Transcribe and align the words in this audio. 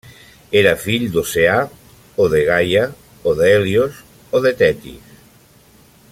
Era 0.61 0.69
fill 0.83 1.03
d'Oceà, 1.15 1.57
o 2.25 2.27
de 2.35 2.41
Gaia, 2.49 2.87
o 3.33 3.37
d'Hèlios, 3.41 4.03
o 4.39 4.45
de 4.47 4.57
Tetis. 4.63 5.15